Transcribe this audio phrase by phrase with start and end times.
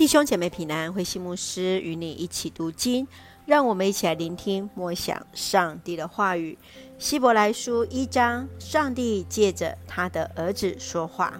[0.00, 3.06] 弟兄姐妹平安，慧馨牧师与你一起读经，
[3.44, 6.56] 让我们一起来聆听默想上帝的话语。
[6.98, 11.38] 希伯来书一章，上帝借着他的儿子说话。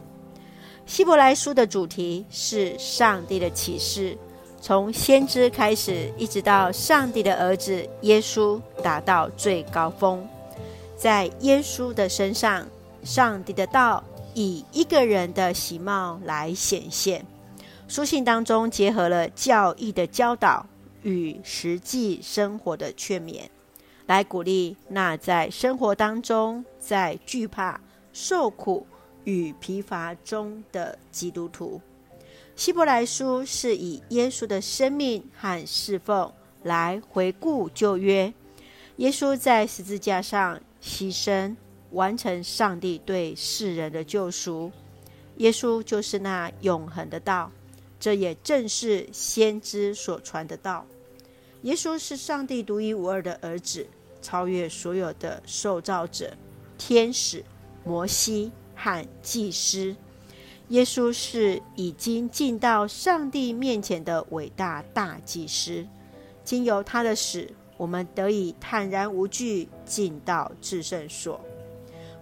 [0.84, 4.14] 希伯来书的主题是上帝的启示，
[4.60, 10.28] 从先知开始，一直到上帝的儿子耶稣达到最高峰。
[10.98, 12.68] 在耶稣的身上，
[13.04, 14.04] 上帝的道
[14.34, 17.24] 以一个人的形貌来显现。
[17.90, 20.64] 书信当中结合了教义的教导
[21.02, 23.48] 与实际生活的劝勉，
[24.06, 27.80] 来鼓励那在生活当中在惧怕、
[28.12, 28.86] 受苦
[29.24, 31.80] 与疲乏中的基督徒。
[32.54, 38.32] 希伯来书是以耶稣的生命和侍奉来回顾旧约，
[38.98, 41.56] 耶稣在十字架上牺牲，
[41.90, 44.70] 完成上帝对世人的救赎。
[45.38, 47.50] 耶稣就是那永恒的道。
[48.00, 50.86] 这也正是先知所传的道。
[51.62, 53.86] 耶稣是上帝独一无二的儿子，
[54.22, 56.34] 超越所有的受造者、
[56.78, 57.44] 天使、
[57.84, 59.94] 摩西和祭司。
[60.68, 65.86] 耶稣是已经进到上帝面前的伟大大祭司。
[66.42, 71.38] 经由他的死，我们得以坦然无惧进到至圣所。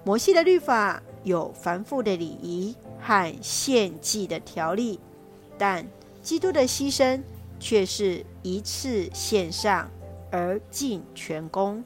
[0.04, 4.98] 摩西的律法有繁复的礼仪和献祭的条例。
[5.58, 5.84] 但
[6.22, 7.20] 基督的牺牲
[7.58, 9.90] 却是一次献上
[10.30, 11.82] 而尽全功。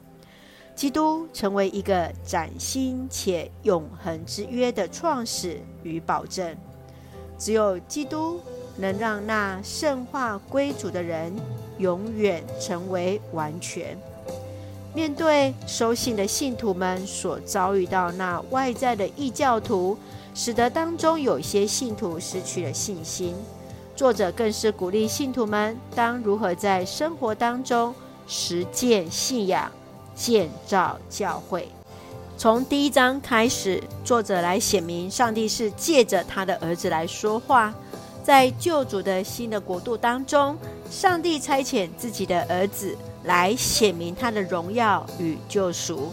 [0.75, 6.55] 基督成为一个崭新且永恒之约的创始与保证。
[7.37, 8.39] 只有基督
[8.77, 11.31] 能让那圣化归主的人
[11.77, 13.97] 永远成为完全。
[14.95, 19.97] 面对收信的信徒们所遭遇到那外在的异教徒，
[20.33, 23.35] 使得当中有些信徒失去了信心。
[23.95, 27.93] 作者更是鼓励信徒们当如何在生活当中
[28.27, 29.71] 实践信仰、
[30.15, 31.67] 建造教会。
[32.35, 37.73] 从第一章开始，作者来显明上帝是借着他的儿子来说话。
[38.23, 40.57] 在救主的新的国度当中，
[40.89, 46.11] 上帝差遣自己的儿子来显明他的荣耀与救赎。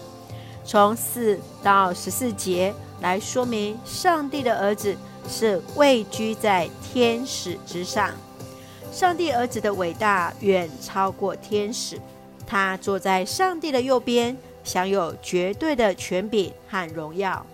[0.64, 4.94] 从四到十四节来说明上帝的儿子。
[5.28, 8.10] 是位居在天使之上，
[8.92, 12.00] 上帝儿子的伟大远超过天使。
[12.46, 17.46] 他坐在上帝的右边，享有绝对的权柄和荣耀。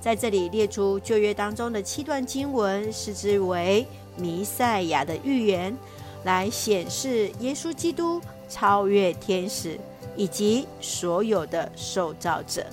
[0.00, 3.86] 在这里列出旧约当中的七段经文，视之为
[4.16, 5.74] 弥赛亚的预言，
[6.24, 9.80] 来显示耶稣基督超越天使
[10.14, 12.66] 以及所有的受造者。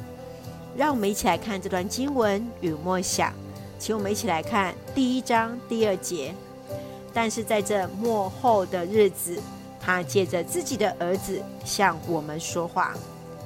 [0.75, 3.33] 让我们一起来看这段经文与默想。
[3.81, 6.31] 请我们一起来看第一章第二节。
[7.11, 9.41] 但是在这末后的日子，
[9.81, 12.93] 他借着自己的儿子向我们说话。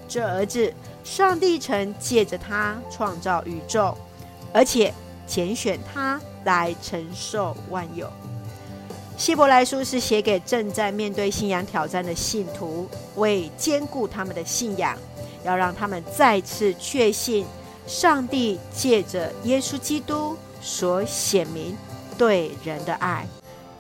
[0.10, 0.74] 这儿子，
[1.06, 3.98] 上帝曾借着他创造宇宙，
[4.52, 4.94] 而且
[5.26, 8.12] 拣选他来承受万有。
[9.18, 14.98] 希伯来书是写给正在面对信仰挑战的信徒，为坚固他们的信仰，
[15.46, 17.46] 要让他们再次确信。
[17.88, 21.78] 上帝借着耶稣基督所显明
[22.18, 23.26] 对人的爱，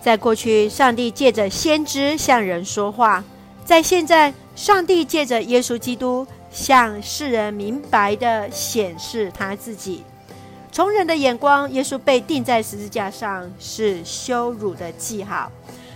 [0.01, 3.23] 在过去，上帝借着先知向人说话；
[3.65, 10.03] 在现在，上帝借着耶稣基督向世人明白地显示他自己。
[10.71, 15.51] 从人的眼光，耶稣被钉在十字架上是羞辱的记号，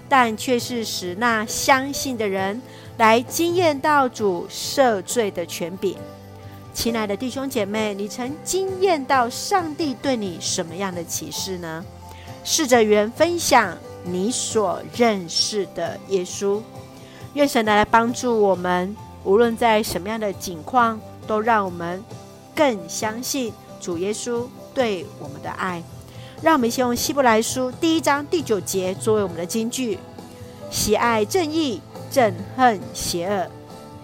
[0.08, 2.62] 但却是使那相信的人
[2.98, 5.98] 来惊艳到主赦罪的权柄。
[6.74, 11.84] 亲爱的弟兄姐妹，你曾经验到上帝对你什么样的启示呢？
[12.44, 16.62] 试着与人分享你所认识的耶稣。
[17.34, 22.02] 愿神来帮助我们，无论在什么样的境况，都让我们
[22.56, 23.52] 更相信
[23.82, 25.84] 主耶稣对我们的爱。
[26.42, 30.00] 让我们先用希伯来书第一章第九节作为我们的金句：
[30.72, 33.48] 喜爱正义，憎恨邪恶。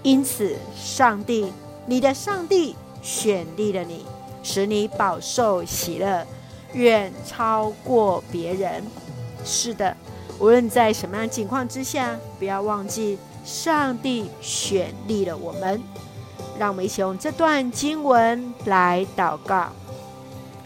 [0.04, 1.54] 因此，上帝。
[1.88, 4.06] 你的上帝选立了你，
[4.42, 6.26] 使你饱受喜乐，
[6.74, 8.84] 远超过别人。
[9.44, 9.96] 是的，
[10.40, 15.82] 无论在什么样的情况之下，不要忘记上帝选立了我们。
[16.58, 19.70] 让我们一起用这段经文来祷告。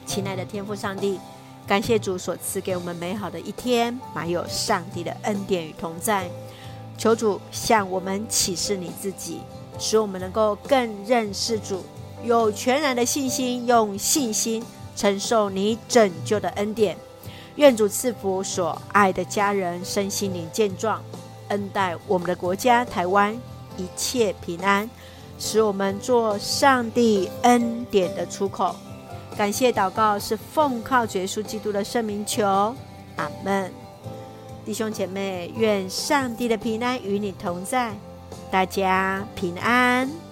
[0.06, 1.20] 亲爱的天父上帝，
[1.68, 6.30] 感谢主所赐给我们美好的一天，满有上帝的恩典与同在。
[6.98, 9.42] 求主向我们启示你自己。
[9.80, 11.84] 使我们能够更认识主，
[12.24, 14.64] 有全然的信心，用信心
[14.96, 16.98] 承受你拯救的恩典。
[17.56, 21.02] 愿主赐福所爱的家人身心灵健壮，
[21.48, 23.36] 恩待我们的国家台湾
[23.78, 24.90] 一切平安，
[25.38, 28.76] 使我们做上帝恩典的出口。
[29.38, 32.46] 感谢祷告是奉靠主耶稣基督的圣名求，
[33.16, 33.72] 阿门。
[34.66, 37.94] 弟兄姐妹，愿上帝的平安与你同在，
[38.52, 40.29] 大家平安。